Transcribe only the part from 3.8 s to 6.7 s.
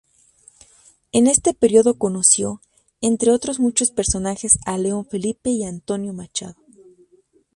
personajes a León Felipe y Antonio Machado.